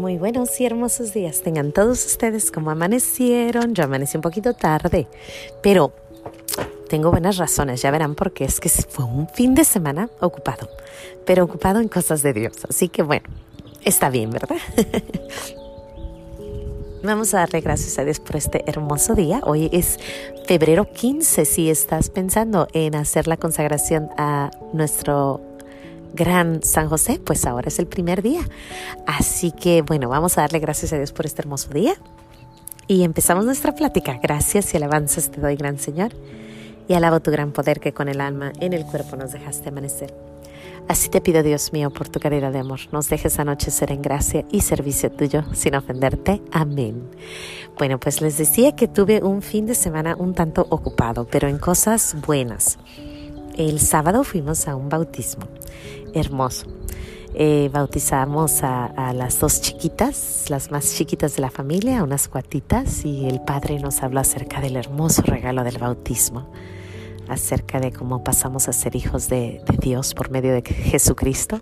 [0.00, 3.74] Muy buenos y hermosos días tengan todos ustedes como amanecieron.
[3.74, 5.06] Yo amanecí un poquito tarde,
[5.62, 5.92] pero
[6.88, 10.70] tengo buenas razones, ya verán porque es que fue un fin de semana ocupado,
[11.26, 12.64] pero ocupado en cosas de Dios.
[12.66, 13.28] Así que bueno,
[13.84, 14.56] está bien, ¿verdad?
[17.04, 19.42] Vamos a darle gracias a Dios por este hermoso día.
[19.44, 19.98] Hoy es
[20.46, 21.44] febrero 15.
[21.44, 25.49] Si estás pensando en hacer la consagración a nuestro
[26.14, 28.42] gran San José, pues ahora es el primer día.
[29.06, 31.94] Así que bueno, vamos a darle gracias a Dios por este hermoso día.
[32.86, 34.18] Y empezamos nuestra plática.
[34.22, 36.12] Gracias y alabanzas te doy, gran Señor.
[36.88, 40.12] Y alabo tu gran poder que con el alma en el cuerpo nos dejaste amanecer.
[40.88, 44.44] Así te pido, Dios mío, por tu caridad de amor, nos dejes anochecer en gracia
[44.50, 46.42] y servicio tuyo sin ofenderte.
[46.50, 47.08] Amén.
[47.78, 51.58] Bueno, pues les decía que tuve un fin de semana un tanto ocupado, pero en
[51.58, 52.76] cosas buenas.
[53.60, 55.46] El sábado fuimos a un bautismo
[56.14, 56.64] hermoso.
[57.34, 63.26] Eh, bautizamos a, las dos chiquitas, las más chiquitas de la familia, unas cuatitas, y
[63.26, 66.50] el padre nos habló acerca del hermoso regalo del bautismo,
[67.28, 71.60] acerca de cómo pasamos a ser hijos de, Dios por medio de Jesucristo.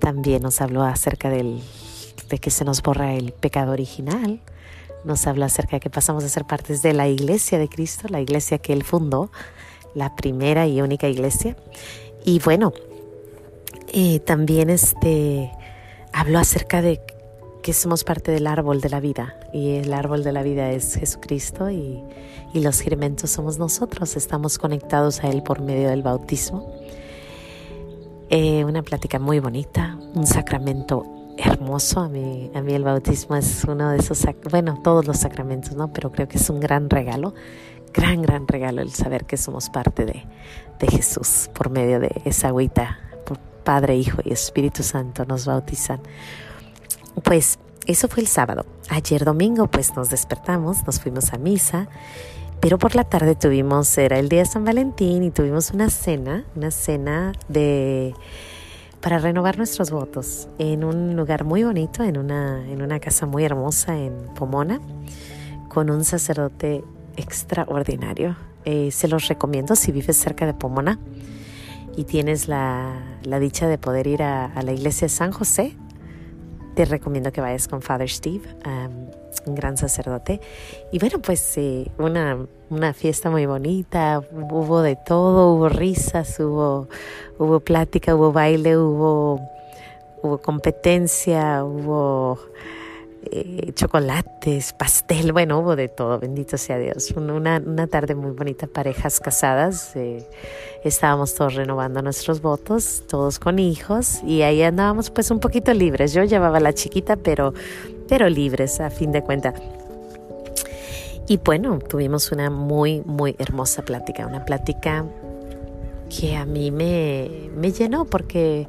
[0.00, 1.58] También nos habló acerca de
[2.38, 4.42] que se nos borra el pecado original.
[5.06, 8.20] Nos habló acerca de que pasamos a ser partes de la iglesia de Cristo, la
[8.20, 9.30] iglesia que Él fundó,
[9.94, 11.56] la primera y única iglesia.
[12.24, 12.72] Y bueno,
[13.92, 15.50] y también este,
[16.12, 17.00] habló acerca de
[17.62, 20.94] que somos parte del árbol de la vida y el árbol de la vida es
[20.94, 22.02] Jesucristo y,
[22.52, 26.72] y los gerimentos somos nosotros, estamos conectados a Él por medio del bautismo.
[28.30, 31.04] Eh, una plática muy bonita, un sacramento
[31.38, 32.00] hermoso.
[32.00, 35.92] A mí, a mí el bautismo es uno de esos, bueno, todos los sacramentos, ¿no?
[35.92, 37.34] Pero creo que es un gran regalo,
[37.92, 40.24] gran, gran regalo el saber que somos parte de,
[40.78, 42.98] de Jesús por medio de esa agüita
[43.68, 46.00] Padre, Hijo y Espíritu Santo nos bautizan.
[47.22, 48.64] Pues eso fue el sábado.
[48.88, 51.86] Ayer domingo pues nos despertamos, nos fuimos a misa,
[52.60, 56.46] pero por la tarde tuvimos, era el día de San Valentín y tuvimos una cena,
[56.56, 58.14] una cena de
[59.02, 63.44] para renovar nuestros votos en un lugar muy bonito, en una, en una casa muy
[63.44, 64.80] hermosa en Pomona,
[65.68, 66.84] con un sacerdote
[67.18, 68.36] extraordinario.
[68.64, 70.98] Eh, se los recomiendo si vives cerca de Pomona
[71.96, 73.02] y tienes la,
[73.40, 75.76] dicha de poder ir a, la iglesia de San José,
[76.74, 78.42] te recomiendo que vayas con Father Steve,
[79.46, 80.40] un gran sacerdote.
[80.92, 82.38] Y bueno, pues eh, una,
[82.70, 86.88] una, fiesta muy bonita, hubo de todo, hubo risas, hubo,
[87.38, 89.40] hubo plática, hubo baile, hubo,
[90.22, 92.38] hubo competencia, hubo
[93.32, 97.10] eh, chocolates, pastel, bueno, hubo de todo, bendito sea Dios.
[97.12, 100.28] Una, una tarde muy bonita, parejas casadas, eh,
[100.84, 106.12] estábamos todos renovando nuestros votos, todos con hijos, y ahí andábamos pues un poquito libres.
[106.12, 107.54] Yo llevaba la chiquita, pero,
[108.08, 109.54] pero libres a fin de cuentas.
[111.28, 115.04] Y bueno, tuvimos una muy, muy hermosa plática, una plática
[116.08, 118.66] que a mí me, me llenó porque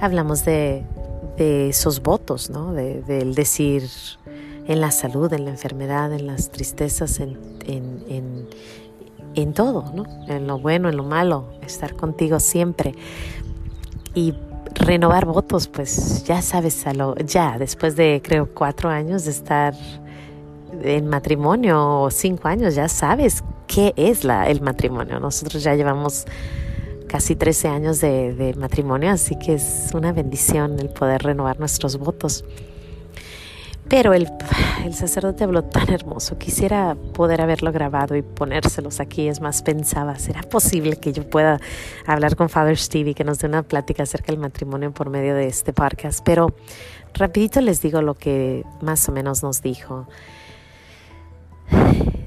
[0.00, 0.84] hablamos de,
[1.38, 2.72] de esos votos, ¿no?
[2.72, 3.88] Del de, decir
[4.66, 8.48] en la salud, en la enfermedad, en las tristezas, en, en,
[9.34, 10.04] en, todo, ¿no?
[10.26, 12.94] En lo bueno, en lo malo, estar contigo siempre.
[14.14, 14.34] Y
[14.74, 19.74] renovar votos, pues ya sabes, a lo, ya después de creo cuatro años de estar
[20.82, 25.20] en matrimonio o cinco años, ya sabes qué es la, el matrimonio.
[25.20, 26.26] Nosotros ya llevamos
[27.08, 32.44] casi 13 años de, matrimonio, así que es una bendición el poder renovar nuestros votos.
[33.88, 34.28] Pero el,
[34.84, 39.28] el, sacerdote habló tan hermoso, quisiera poder haberlo grabado y ponérselos aquí.
[39.28, 41.58] Es más, pensaba, ¿será posible que yo pueda
[42.06, 45.34] hablar con Father Steve y que nos dé una plática acerca del matrimonio por medio
[45.34, 46.20] de este podcast?
[46.22, 46.54] Pero
[47.14, 50.06] rapidito les digo lo que más o menos nos dijo.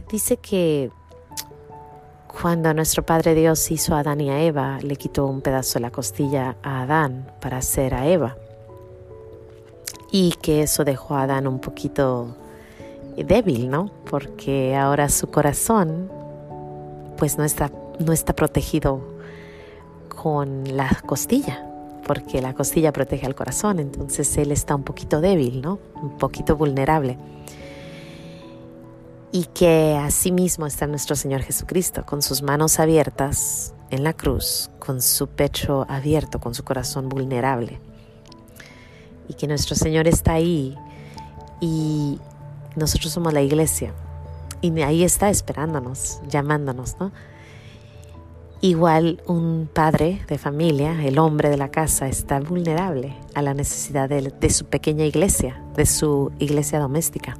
[0.09, 0.89] Dice que
[2.39, 5.81] cuando nuestro Padre Dios hizo a Adán y a Eva, le quitó un pedazo de
[5.81, 8.37] la costilla a Adán para hacer a Eva.
[10.11, 12.35] Y que eso dejó a Adán un poquito
[13.17, 13.91] débil, ¿no?
[14.09, 16.09] Porque ahora su corazón
[17.17, 19.01] pues no está, no está protegido
[20.09, 21.65] con la costilla,
[22.07, 25.79] porque la costilla protege al corazón, entonces él está un poquito débil, ¿no?
[26.01, 27.17] Un poquito vulnerable
[29.31, 35.01] y que asimismo está nuestro Señor Jesucristo con sus manos abiertas en la cruz, con
[35.01, 37.79] su pecho abierto, con su corazón vulnerable.
[39.27, 40.75] Y que nuestro Señor está ahí
[41.61, 42.19] y
[42.75, 43.93] nosotros somos la iglesia
[44.61, 47.11] y ahí está esperándonos, llamándonos, ¿no?
[48.63, 54.07] Igual un padre de familia, el hombre de la casa, está vulnerable a la necesidad
[54.07, 57.35] de, de, su pequeña iglesia, de su iglesia doméstica.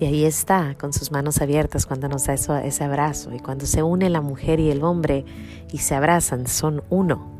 [0.00, 3.34] Y ahí está, con sus manos abiertas cuando nos da eso, ese abrazo.
[3.34, 5.26] Y cuando se une la mujer y el hombre
[5.70, 7.30] y se abrazan, son uno.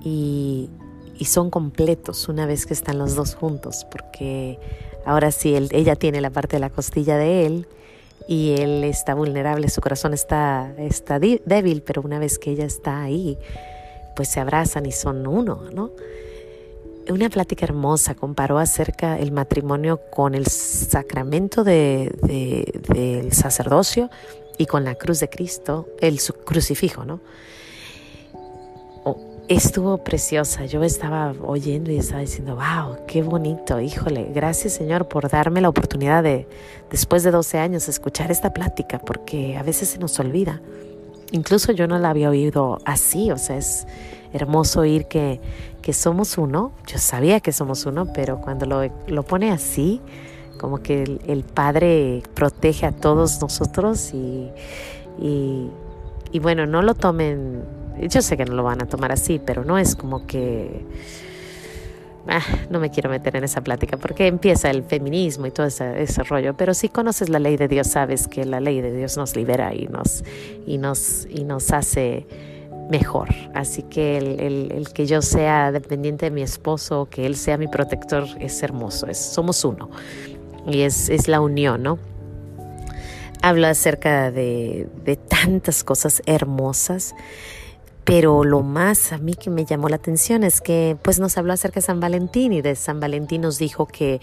[0.00, 0.70] Y,
[1.18, 4.58] y son completos una vez que están los dos juntos, porque
[5.04, 7.66] ahora sí, él, ella tiene la parte de la costilla de él
[8.28, 13.02] y él está vulnerable, su corazón está, está débil, pero una vez que ella está
[13.02, 13.38] ahí,
[14.16, 15.90] pues se abrazan y son uno, ¿no?
[17.10, 22.10] Una plática hermosa comparó acerca del matrimonio con el sacramento de,
[22.88, 24.10] del sacerdocio
[24.56, 27.20] y con la cruz de Cristo, el crucifijo, ¿no?
[29.48, 30.64] estuvo preciosa.
[30.66, 35.68] Yo estaba oyendo y estaba diciendo, wow, qué bonito, híjole, gracias Señor por darme la
[35.68, 36.46] oportunidad de,
[36.90, 40.60] después de 12 años, escuchar esta plática, porque a veces se nos olvida.
[41.34, 43.86] Incluso yo no la había oído así, o sea, es
[44.32, 45.40] hermoso oír que,
[45.82, 46.72] que somos uno.
[46.86, 50.00] Yo sabía que somos uno, pero cuando lo, lo pone así,
[50.58, 54.48] como que el, Padre protege a todos nosotros y,
[55.18, 57.62] y bueno, no lo tomen
[58.00, 60.84] yo sé que no lo van a tomar así, pero no es como que...
[62.26, 62.40] Ah,
[62.70, 66.56] no me quiero meter en esa plática porque empieza el feminismo y todo ese, rollo,
[66.56, 69.74] pero si conoces la ley de Dios sabes que la ley de Dios nos libera
[69.74, 70.24] y nos,
[70.66, 72.26] y nos, y nos hace
[72.90, 73.28] mejor.
[73.54, 77.68] Así que el, el, que yo sea dependiente de mi esposo, que él sea mi
[77.68, 79.90] protector, es hermoso, somos uno
[80.66, 81.98] y es, es la unión, ¿no?
[83.42, 87.14] Habla acerca de, de tantas cosas hermosas
[88.04, 91.54] pero lo más a mí que me llamó la atención es que pues nos habló
[91.54, 94.20] acerca de San Valentín y de San Valentín nos dijo que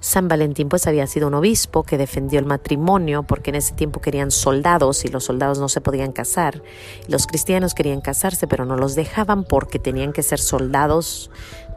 [0.00, 4.00] San Valentín pues había sido un obispo que defendió el matrimonio porque en ese tiempo
[4.00, 6.62] querían soldados y los soldados no se podían casar.
[7.08, 11.30] Los cristianos querían casarse pero no los dejaban porque tenían que ser soldados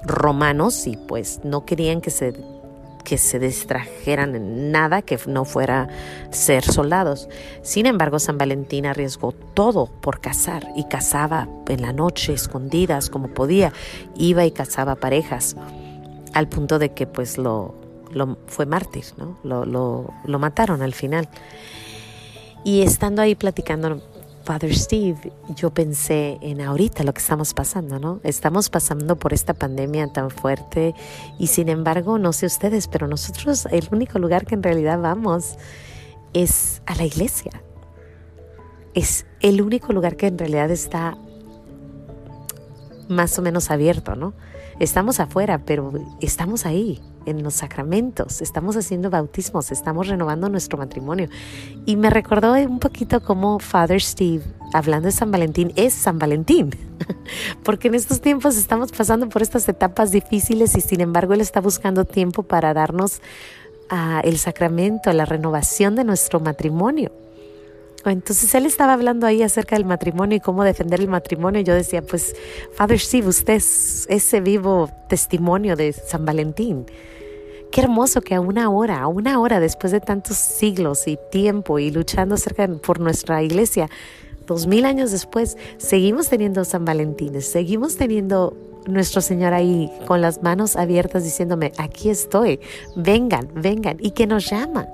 [0.06, 2.34] romanos y pues no querían que se
[3.08, 5.88] que se distrajeran en nada que no fuera
[6.30, 7.30] ser soldados.
[7.62, 13.30] Sin embargo, San Valentín arriesgó todo por cazar y cazaba en la noche, escondidas como
[13.30, 13.72] podía.
[14.18, 15.56] Iba y cazaba parejas,
[16.34, 17.76] al punto de que pues lo,
[18.12, 19.38] lo fue mártir, ¿no?
[19.42, 21.30] Lo, lo, lo mataron al final.
[22.66, 24.02] Y estando ahí platicando
[24.48, 28.22] Father Steve, yo pensé en ahorita lo que estamos pasando, ¿no?
[28.24, 30.96] Estamos pasando por esta pandemia tan fuerte
[31.38, 35.58] y sin embargo, no sé ustedes, pero nosotros el único lugar que en realidad vamos
[36.32, 37.62] es a la iglesia.
[38.94, 41.18] Es el único lugar que en realidad está
[43.10, 44.34] más o menos abierto, ¿no?
[44.80, 45.92] Estamos afuera, pero
[46.22, 51.30] estamos ahí en los sacramentos, estamos haciendo bautismos, estamos renovando nuestro matrimonio.
[51.86, 54.44] Y me recordó un poquito como Father Steve,
[54.74, 56.72] hablando de San Valentín, es San Valentín,
[57.64, 61.62] porque en estos tiempos estamos pasando por estas etapas difíciles y sin embargo Él está
[61.62, 63.22] buscando tiempo para darnos
[63.92, 67.12] uh, el sacramento, la renovación de nuestro matrimonio.
[68.06, 71.62] Entonces él estaba hablando ahí acerca del matrimonio y cómo defender el matrimonio.
[71.62, 72.36] Yo decía, pues,
[72.74, 76.86] Father Steve, usted es ese vivo testimonio de San Valentín.
[77.72, 81.80] Qué hermoso que a una hora, a una hora después de tantos siglos y tiempo
[81.80, 82.36] y luchando
[82.82, 83.90] por nuestra iglesia,
[84.48, 88.56] dos mil años después, seguimos teniendo San Valentín, seguimos teniendo
[88.88, 92.60] nuestro Señor ahí con las manos abiertas diciéndome, aquí estoy,
[92.96, 94.88] vengan, vengan, y que nos llama.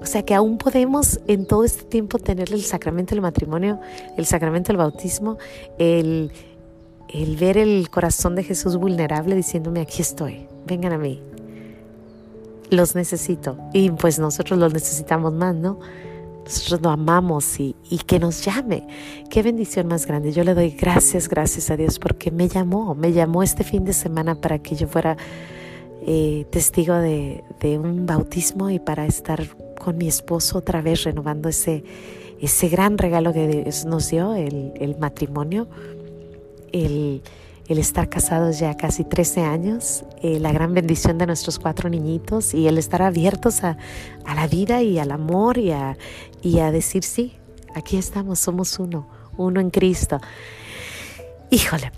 [0.00, 3.80] O sea que aún podemos en todo este tiempo tener el sacramento del matrimonio,
[4.16, 5.38] el sacramento del bautismo,
[5.78, 6.30] el,
[7.08, 11.20] el ver el corazón de Jesús vulnerable diciéndome, aquí estoy, vengan a mí,
[12.70, 15.78] los necesito y pues nosotros los necesitamos más, ¿no?
[16.44, 18.86] Nosotros lo amamos y, y, que nos llame.
[19.28, 20.32] Qué bendición más grande.
[20.32, 23.92] Yo le doy gracias, gracias a Dios porque me llamó, me llamó este fin de
[23.92, 25.18] semana para que yo fuera
[26.06, 29.46] eh, testigo de, de, un bautismo y para estar
[29.78, 31.84] con mi esposo otra vez renovando ese,
[32.40, 35.68] ese gran regalo que Dios nos dio, el, el matrimonio,
[36.72, 37.20] el
[37.68, 42.54] el estar casados ya casi 13 años, eh, la gran bendición de nuestros cuatro niñitos
[42.54, 43.76] y el estar abiertos a,
[44.24, 45.96] la vida y al amor y a,
[46.42, 47.36] y a decir sí,
[47.74, 50.20] aquí estamos, somos uno, uno en Cristo.
[51.50, 51.92] Híjole,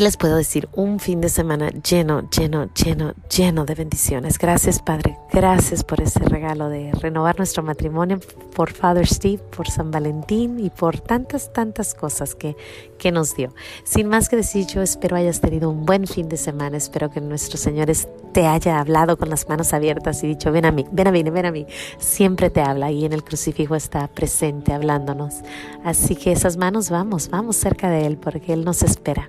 [0.00, 0.66] ¿Qué les puedo decir?
[0.72, 4.38] Un fin de semana lleno, lleno, lleno, lleno de bendiciones.
[4.38, 8.18] Gracias Padre, gracias por ese regalo de renovar nuestro matrimonio,
[8.56, 12.56] por Father Steve, por San Valentín y por tantas, tantas cosas que,
[12.96, 13.52] que nos dio.
[13.84, 17.20] Sin más que decir, yo espero hayas tenido un buen fin de semana, espero que
[17.20, 17.92] nuestro Señor
[18.32, 21.22] te haya hablado con las manos abiertas y dicho, ven a mí, ven a mí,
[21.24, 21.66] ven a mí.
[21.98, 25.42] Siempre te habla y en el crucifijo está presente hablándonos.
[25.84, 29.28] Así que esas manos vamos, vamos cerca de Él porque Él nos espera.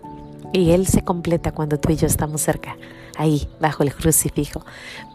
[0.53, 2.77] Y Él se completa cuando tú y yo estamos cerca,
[3.17, 4.65] ahí, bajo el crucifijo.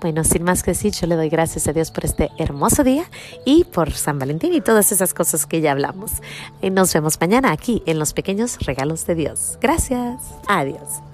[0.01, 3.05] Bueno, sin más que decir, yo le doy gracias a Dios por este hermoso día
[3.45, 6.13] y por San Valentín y todas esas cosas que ya hablamos.
[6.63, 9.59] Y nos vemos mañana aquí en los pequeños regalos de Dios.
[9.61, 10.21] Gracias.
[10.49, 11.06] Adiós.